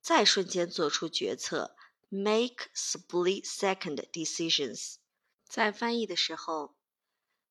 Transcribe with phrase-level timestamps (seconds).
[0.00, 1.76] 在瞬间做出决策
[2.08, 4.96] make split second decisions。
[5.46, 6.76] 在翻译的时候，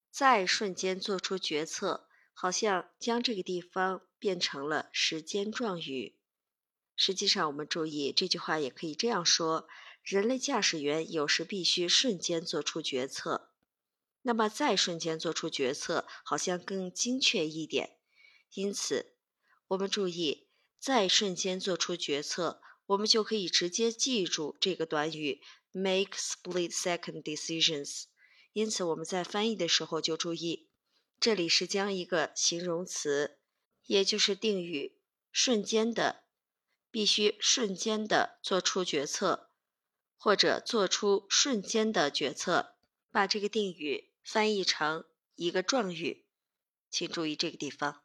[0.09, 6.17] 在瞬间做出决策，好像将这个地方变成了时间状语。
[6.95, 9.67] 实际上，我们注意这句话也可以这样说。
[10.03, 13.49] 人类驾驶员有时必须瞬间做出决策，
[14.21, 17.97] 那么再瞬间做出决策好像更精确一点。
[18.53, 19.15] 因此，
[19.69, 28.03] 我们注意再瞬间做出决策，我们就可以直接记住这个短语 make split-second decisions。
[28.53, 30.69] 因此，我们在翻译的时候就注意，
[31.19, 33.39] 这里是将一个形容词，
[33.87, 34.99] 也就是定语
[35.31, 36.24] “瞬间的”，
[36.95, 39.49] 必须瞬间的做出决策。
[40.15, 42.77] 或者做出瞬间的决策，
[43.11, 45.03] 把这个定语翻译成
[45.35, 46.25] 一个状语，
[46.89, 48.04] 请注意这个地方。